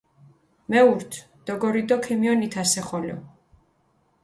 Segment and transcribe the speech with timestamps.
[0.71, 1.17] მეურთ,
[1.49, 3.17] დოგორით დო ქიმიონით ასე ხოლო.